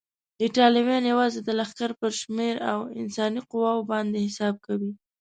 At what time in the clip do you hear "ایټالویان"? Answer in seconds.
0.43-1.03